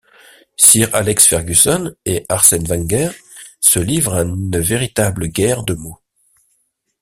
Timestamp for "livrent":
3.77-4.15